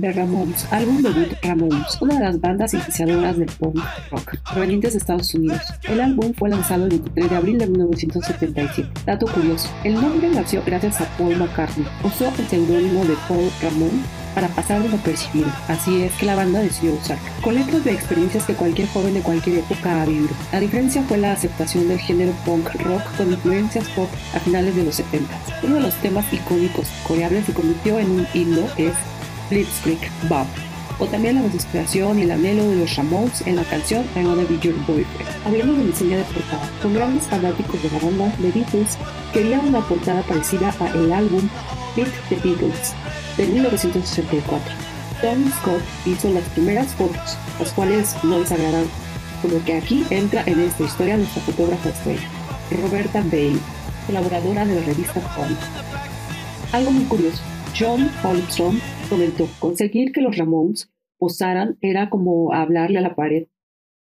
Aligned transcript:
The 0.00 0.12
Ramones, 0.12 0.66
álbum 0.72 1.02
debut 1.02 1.32
Ramones, 1.42 1.98
una 2.00 2.14
de 2.14 2.24
las 2.24 2.40
bandas 2.40 2.74
iniciadoras 2.74 3.36
del 3.38 3.50
punk 3.58 3.78
rock 4.10 4.36
provenientes 4.50 4.92
de 4.92 4.98
Estados 4.98 5.32
Unidos. 5.34 5.60
El 5.84 6.00
álbum 6.00 6.32
fue 6.34 6.48
lanzado 6.48 6.84
el 6.84 6.90
23 6.90 7.30
de 7.30 7.36
abril 7.36 7.58
de 7.58 7.66
1977. 7.68 8.88
Dato 9.06 9.26
curioso, 9.26 9.68
el 9.84 9.94
nombre 9.94 10.28
nació 10.30 10.62
gracias 10.66 11.00
a 11.00 11.04
Paul 11.16 11.36
McCartney. 11.36 11.86
Usó 12.02 12.32
el 12.38 12.48
seudónimo 12.48 13.04
de 13.04 13.14
Paul 13.28 13.48
Ramón 13.62 14.02
para 14.34 14.48
pasar 14.48 14.82
desapercibido. 14.82 15.48
Así 15.68 16.02
es 16.02 16.12
que 16.14 16.26
la 16.26 16.34
banda 16.34 16.60
decidió 16.60 16.94
usar, 16.94 17.18
con 17.40 17.54
letras 17.54 17.84
de 17.84 17.92
experiencias 17.92 18.44
que 18.44 18.54
cualquier 18.54 18.88
joven 18.88 19.14
de 19.14 19.20
cualquier 19.20 19.58
época 19.58 20.02
ha 20.02 20.06
vivido. 20.06 20.34
La 20.52 20.58
diferencia 20.58 21.02
fue 21.02 21.18
la 21.18 21.32
aceptación 21.32 21.88
del 21.88 22.00
género 22.00 22.32
punk 22.44 22.68
rock 22.82 23.02
con 23.16 23.30
influencias 23.30 23.88
pop 23.90 24.08
a 24.34 24.40
finales 24.40 24.74
de 24.74 24.84
los 24.84 24.96
70. 24.96 25.32
Uno 25.62 25.76
de 25.76 25.82
los 25.82 25.94
temas 25.96 26.32
icónicos 26.32 26.88
coreables 27.06 27.46
se 27.46 27.54
convirtió 27.54 28.00
en 28.00 28.10
un 28.10 28.26
himno 28.34 28.66
es 28.76 28.92
Blitzkrieg 29.50 29.98
Bob 30.28 30.46
o 30.98 31.06
también 31.06 31.36
la 31.36 31.42
desesperación 31.42 32.18
y 32.18 32.22
el 32.22 32.30
anhelo 32.30 32.68
de 32.68 32.76
los 32.76 32.96
Ramones 32.96 33.42
en 33.46 33.56
la 33.56 33.64
canción 33.64 34.04
I 34.14 34.24
Wanna 34.24 34.44
Be 34.44 34.58
Your 34.60 34.74
Boyfriend. 34.86 35.46
Hablemos 35.46 35.76
de 35.78 35.86
diseño 35.86 36.18
de 36.18 36.24
portada. 36.24 36.70
Con 36.82 36.94
grandes 36.94 37.26
fanáticos 37.26 37.82
de 37.82 37.90
la 37.90 37.98
banda, 37.98 38.32
The 38.40 38.50
Beatles 38.50 38.98
querían 39.32 39.66
una 39.66 39.80
portada 39.80 40.22
parecida 40.22 40.74
a 40.78 40.88
el 40.88 41.12
álbum 41.12 41.48
Beat 41.96 42.08
the 42.28 42.36
Beatles 42.36 42.94
de 43.36 43.46
1964. 43.46 44.74
Tony 45.20 45.50
Scott 45.60 45.82
hizo 46.06 46.30
las 46.30 46.44
primeras 46.50 46.88
fotos, 46.94 47.38
las 47.58 47.72
cuales 47.72 48.14
no 48.22 48.38
les 48.38 48.52
agradaron, 48.52 48.88
por 49.42 49.52
lo 49.52 49.64
que 49.64 49.76
aquí 49.76 50.04
entra 50.10 50.42
en 50.46 50.60
esta 50.60 50.84
historia 50.84 51.16
nuestra 51.16 51.42
fotógrafa 51.42 51.88
estrella, 51.88 52.28
Roberta 52.70 53.22
Bailey, 53.22 53.60
colaboradora 54.06 54.64
de 54.64 54.74
la 54.74 54.86
revista 54.86 55.20
Punk. 55.34 55.58
Algo 56.72 56.90
muy 56.90 57.04
curioso, 57.04 57.42
John 57.76 58.08
Holmstrom 58.22 58.78
comentó, 59.10 59.48
conseguir 59.58 60.12
que 60.12 60.20
los 60.20 60.36
Ramones 60.36 60.92
posaran 61.18 61.76
era 61.80 62.08
como 62.08 62.52
hablarle 62.52 62.98
a 62.98 63.02
la 63.02 63.16
pared. 63.16 63.48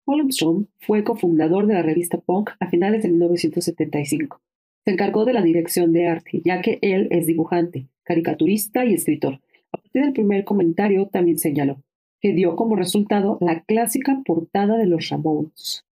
Holmstrom 0.04 0.66
fue 0.80 1.04
cofundador 1.04 1.68
de 1.68 1.74
la 1.74 1.82
revista 1.82 2.18
Punk 2.18 2.50
a 2.58 2.68
finales 2.68 3.04
de 3.04 3.10
1975. 3.10 4.40
Se 4.84 4.90
encargó 4.90 5.24
de 5.24 5.32
la 5.32 5.42
dirección 5.42 5.92
de 5.92 6.08
arte, 6.08 6.42
ya 6.44 6.60
que 6.60 6.80
él 6.82 7.06
es 7.12 7.28
dibujante, 7.28 7.86
caricaturista 8.02 8.84
y 8.84 8.94
escritor. 8.94 9.40
A 9.70 9.76
partir 9.76 10.02
del 10.02 10.12
primer 10.12 10.42
comentario 10.44 11.06
también 11.06 11.38
señaló 11.38 11.80
que 12.20 12.32
dio 12.32 12.56
como 12.56 12.74
resultado 12.74 13.38
la 13.40 13.62
clásica 13.62 14.22
portada 14.24 14.76
de 14.76 14.86
los 14.86 15.08
Ramones. 15.08 15.84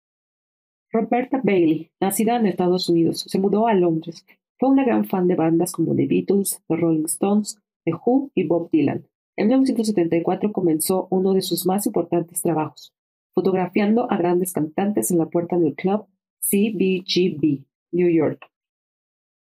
Roberta 0.91 1.41
Bailey, 1.43 1.91
nacida 2.01 2.37
en 2.37 2.47
Estados 2.47 2.89
Unidos, 2.89 3.27
se 3.29 3.39
mudó 3.39 3.67
a 3.67 3.75
Londres. 3.75 4.25
Fue 4.59 4.69
una 4.69 4.85
gran 4.85 5.05
fan 5.05 5.29
de 5.29 5.35
bandas 5.35 5.73
como 5.73 5.95
The 5.95 6.07
Beatles, 6.07 6.63
The 6.69 6.77
Rolling 6.77 7.05
Stones, 7.05 7.59
The 7.85 7.93
Who 7.95 8.31
y 8.35 8.45
Bob 8.47 8.71
Dylan. 8.71 9.07
En 9.37 9.47
1974 9.47 10.53
comenzó 10.53 11.07
uno 11.11 11.33
de 11.33 11.43
sus 11.43 11.65
más 11.65 11.87
importantes 11.87 12.43
trabajos, 12.43 12.93
fotografiando 13.35 14.11
a 14.11 14.17
grandes 14.17 14.53
cantantes 14.53 15.11
en 15.11 15.19
la 15.19 15.27
puerta 15.27 15.59
del 15.59 15.75
club 15.75 16.07
CBGB, 16.41 17.65
New 17.93 18.09
York 18.09 18.49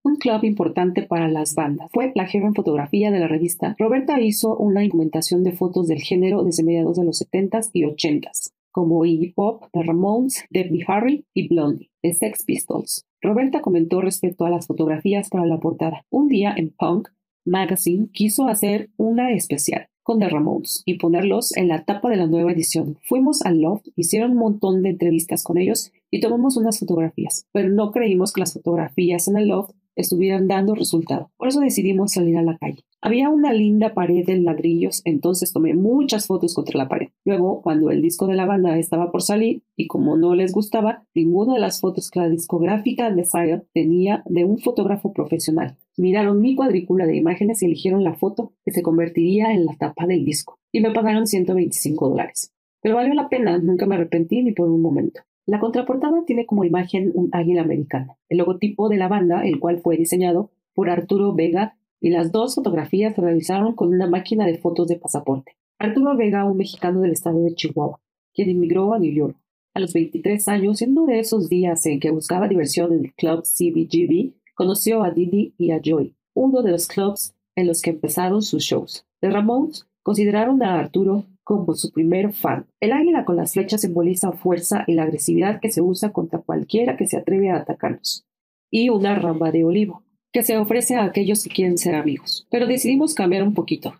un 0.04 0.16
club 0.16 0.44
importante 0.44 1.02
para 1.02 1.28
las 1.28 1.54
bandas. 1.54 1.90
Fue 1.92 2.12
la 2.14 2.26
jefa 2.26 2.46
en 2.46 2.54
fotografía 2.54 3.10
de 3.10 3.20
la 3.20 3.28
revista. 3.28 3.76
Roberta 3.78 4.20
hizo 4.20 4.56
una 4.56 4.82
documentación 4.82 5.44
de 5.44 5.52
fotos 5.52 5.86
del 5.88 6.00
género 6.00 6.42
desde 6.42 6.64
mediados 6.64 6.96
de 6.96 7.04
los 7.04 7.22
70s 7.22 7.70
y 7.72 7.84
80s, 7.84 8.52
como 8.72 9.04
Iggy 9.04 9.32
Pop, 9.32 9.64
The 9.72 9.82
Ramones, 9.82 10.44
Debbie 10.50 10.84
Harry 10.88 11.24
y 11.34 11.48
Blondie, 11.48 11.90
The 12.02 12.14
Sex 12.14 12.44
Pistols. 12.44 13.06
Roberta 13.22 13.60
comentó 13.60 14.00
respecto 14.00 14.44
a 14.44 14.50
las 14.50 14.66
fotografías 14.66 15.28
para 15.30 15.46
la 15.46 15.60
portada. 15.60 16.04
Un 16.10 16.28
día 16.28 16.52
en 16.56 16.70
Punk 16.70 17.08
Magazine 17.44 18.08
quiso 18.12 18.48
hacer 18.48 18.90
una 18.96 19.32
especial 19.32 19.86
con 20.02 20.18
The 20.18 20.28
Ramones 20.28 20.82
y 20.84 20.98
ponerlos 20.98 21.56
en 21.56 21.68
la 21.68 21.84
tapa 21.84 22.10
de 22.10 22.16
la 22.16 22.26
nueva 22.26 22.50
edición. 22.50 22.98
Fuimos 23.02 23.42
al 23.42 23.60
loft, 23.60 23.86
hicieron 23.94 24.32
un 24.32 24.38
montón 24.38 24.82
de 24.82 24.90
entrevistas 24.90 25.44
con 25.44 25.56
ellos 25.56 25.92
y 26.10 26.18
tomamos 26.20 26.56
unas 26.56 26.80
fotografías, 26.80 27.46
pero 27.52 27.68
no 27.68 27.92
creímos 27.92 28.32
que 28.32 28.40
las 28.40 28.54
fotografías 28.54 29.28
en 29.28 29.36
el 29.36 29.48
loft 29.48 29.72
estuvieran 29.96 30.48
dando 30.48 30.74
resultado. 30.74 31.30
Por 31.36 31.48
eso 31.48 31.60
decidimos 31.60 32.12
salir 32.12 32.36
a 32.36 32.42
la 32.42 32.58
calle. 32.58 32.84
Había 33.00 33.28
una 33.30 33.52
linda 33.52 33.94
pared 33.94 34.24
de 34.24 34.38
ladrillos, 34.38 35.02
entonces 35.04 35.52
tomé 35.52 35.74
muchas 35.74 36.26
fotos 36.26 36.54
contra 36.54 36.78
la 36.78 36.88
pared. 36.88 37.08
Luego, 37.24 37.60
cuando 37.60 37.90
el 37.90 38.00
disco 38.00 38.26
de 38.26 38.34
la 38.34 38.46
banda 38.46 38.78
estaba 38.78 39.10
por 39.10 39.22
salir 39.22 39.62
y 39.76 39.88
como 39.88 40.16
no 40.16 40.34
les 40.34 40.52
gustaba, 40.52 41.04
ninguna 41.14 41.54
de 41.54 41.60
las 41.60 41.80
fotos 41.80 42.10
que 42.10 42.20
la 42.20 42.28
discográfica 42.28 43.10
de 43.10 43.24
Fire 43.24 43.66
tenía 43.74 44.22
de 44.26 44.44
un 44.44 44.58
fotógrafo 44.58 45.12
profesional. 45.12 45.76
Miraron 45.96 46.40
mi 46.40 46.54
cuadrícula 46.54 47.06
de 47.06 47.16
imágenes 47.16 47.62
y 47.62 47.66
eligieron 47.66 48.04
la 48.04 48.14
foto 48.14 48.52
que 48.64 48.70
se 48.70 48.82
convertiría 48.82 49.52
en 49.52 49.66
la 49.66 49.76
tapa 49.76 50.06
del 50.06 50.24
disco. 50.24 50.58
Y 50.70 50.80
me 50.80 50.92
pagaron 50.92 51.26
125 51.26 52.08
dólares. 52.08 52.52
Pero 52.80 52.96
valió 52.96 53.14
la 53.14 53.28
pena, 53.28 53.58
nunca 53.58 53.86
me 53.86 53.96
arrepentí 53.96 54.42
ni 54.42 54.52
por 54.52 54.68
un 54.68 54.80
momento. 54.80 55.22
La 55.44 55.58
contraportada 55.58 56.24
tiene 56.24 56.46
como 56.46 56.64
imagen 56.64 57.10
un 57.14 57.28
águila 57.32 57.62
americana, 57.62 58.16
el 58.28 58.38
logotipo 58.38 58.88
de 58.88 58.96
la 58.96 59.08
banda, 59.08 59.44
el 59.44 59.58
cual 59.58 59.80
fue 59.80 59.96
diseñado 59.96 60.50
por 60.72 60.88
Arturo 60.88 61.34
Vega, 61.34 61.76
y 62.00 62.10
las 62.10 62.32
dos 62.32 62.54
fotografías 62.54 63.14
se 63.14 63.20
realizaron 63.20 63.74
con 63.74 63.88
una 63.88 64.08
máquina 64.08 64.46
de 64.46 64.58
fotos 64.58 64.88
de 64.88 64.96
pasaporte. 64.96 65.56
Arturo 65.78 66.16
Vega, 66.16 66.44
un 66.44 66.56
mexicano 66.56 67.00
del 67.00 67.12
estado 67.12 67.42
de 67.42 67.54
Chihuahua, 67.54 68.00
quien 68.32 68.50
emigró 68.50 68.92
a 68.92 68.98
New 68.98 69.12
York. 69.12 69.36
A 69.74 69.80
los 69.80 69.92
23 69.92 70.46
años, 70.48 70.82
en 70.82 70.90
uno 70.90 71.06
de 71.06 71.18
esos 71.18 71.48
días 71.48 71.84
en 71.86 71.98
que 71.98 72.10
buscaba 72.10 72.46
diversión 72.48 72.92
en 72.92 73.04
el 73.06 73.14
club 73.14 73.42
CBGB, 73.42 74.34
conoció 74.54 75.02
a 75.02 75.10
Didi 75.10 75.54
y 75.58 75.72
a 75.72 75.80
Joy, 75.80 76.14
uno 76.34 76.62
de 76.62 76.70
los 76.70 76.86
clubs 76.86 77.34
en 77.56 77.66
los 77.66 77.82
que 77.82 77.90
empezaron 77.90 78.42
sus 78.42 78.62
shows. 78.62 79.06
The 79.20 79.30
Ramones 79.30 79.86
consideraron 80.02 80.62
a 80.62 80.78
Arturo 80.78 81.24
como 81.44 81.74
su 81.74 81.92
primer 81.92 82.32
fan. 82.32 82.66
El 82.80 82.92
águila 82.92 83.24
con 83.24 83.36
las 83.36 83.52
flechas 83.52 83.80
simboliza 83.80 84.32
fuerza 84.32 84.84
y 84.86 84.94
la 84.94 85.04
agresividad 85.04 85.60
que 85.60 85.70
se 85.70 85.80
usa 85.80 86.12
contra 86.12 86.40
cualquiera 86.40 86.96
que 86.96 87.06
se 87.06 87.16
atreve 87.16 87.50
a 87.50 87.56
atacarnos. 87.56 88.24
Y 88.70 88.88
una 88.88 89.14
rama 89.14 89.50
de 89.50 89.64
olivo, 89.64 90.02
que 90.32 90.42
se 90.42 90.56
ofrece 90.56 90.96
a 90.96 91.04
aquellos 91.04 91.44
que 91.44 91.50
quieren 91.50 91.78
ser 91.78 91.94
amigos. 91.94 92.46
Pero 92.50 92.66
decidimos 92.66 93.14
cambiar 93.14 93.42
un 93.42 93.54
poquito. 93.54 93.94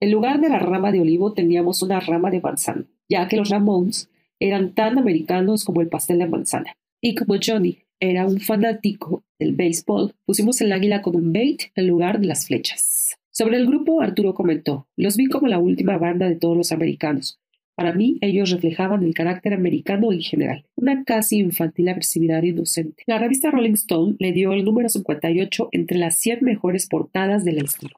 En 0.00 0.10
lugar 0.10 0.40
de 0.40 0.48
la 0.48 0.58
rama 0.58 0.92
de 0.92 1.00
olivo 1.00 1.32
teníamos 1.32 1.82
una 1.82 2.00
rama 2.00 2.30
de 2.30 2.40
manzana, 2.40 2.86
ya 3.08 3.28
que 3.28 3.36
los 3.36 3.50
Ramones 3.50 4.10
eran 4.40 4.74
tan 4.74 4.98
americanos 4.98 5.64
como 5.64 5.80
el 5.80 5.88
pastel 5.88 6.18
de 6.18 6.26
manzana. 6.26 6.74
Y 7.00 7.14
como 7.14 7.36
Johnny 7.42 7.78
era 8.00 8.26
un 8.26 8.40
fanático 8.40 9.22
del 9.38 9.54
béisbol, 9.54 10.14
pusimos 10.26 10.60
el 10.60 10.72
águila 10.72 11.02
con 11.02 11.16
un 11.16 11.32
bait 11.32 11.64
en 11.74 11.86
lugar 11.86 12.20
de 12.20 12.26
las 12.26 12.46
flechas. 12.46 13.03
Sobre 13.36 13.56
el 13.56 13.66
grupo, 13.66 14.00
Arturo 14.00 14.32
comentó, 14.32 14.86
los 14.96 15.16
vi 15.16 15.26
como 15.26 15.48
la 15.48 15.58
última 15.58 15.98
banda 15.98 16.28
de 16.28 16.36
todos 16.36 16.56
los 16.56 16.70
americanos. 16.70 17.40
Para 17.74 17.92
mí, 17.92 18.16
ellos 18.20 18.50
reflejaban 18.50 19.02
el 19.02 19.12
carácter 19.12 19.54
americano 19.54 20.12
en 20.12 20.20
general, 20.20 20.64
una 20.76 21.02
casi 21.02 21.38
infantil 21.38 21.88
agresividad 21.88 22.44
inocente. 22.44 23.02
La 23.08 23.18
revista 23.18 23.50
Rolling 23.50 23.72
Stone 23.72 24.14
le 24.20 24.30
dio 24.30 24.52
el 24.52 24.64
número 24.64 24.88
58 24.88 25.68
entre 25.72 25.98
las 25.98 26.16
100 26.18 26.44
mejores 26.44 26.86
portadas 26.86 27.44
de 27.44 27.54
la 27.54 27.64
historia. 27.64 27.96